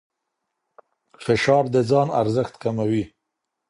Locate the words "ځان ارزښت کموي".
1.89-3.03